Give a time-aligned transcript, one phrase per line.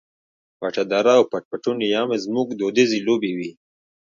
[0.59, 3.51] پټه دره او پټ پټونی یې هم زموږ دودیزې لوبې وې.